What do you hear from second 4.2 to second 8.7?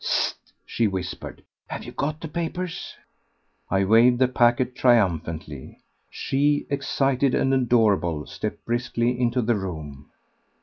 packet triumphantly. She, excited and adorable, stepped